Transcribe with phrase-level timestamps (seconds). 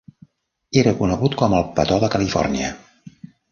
[0.83, 2.75] Era conegut com el Petó de Califòrnia.